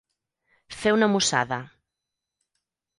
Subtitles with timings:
[0.77, 1.63] Fer una mossada.